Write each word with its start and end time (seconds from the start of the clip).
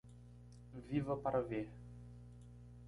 Viva 0.89 1.15
para 1.15 1.41
ver 1.43 1.69